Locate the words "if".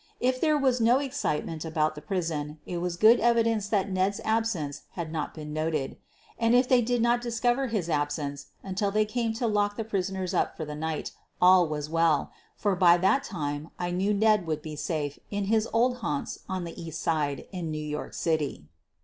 0.19-0.41, 6.55-6.67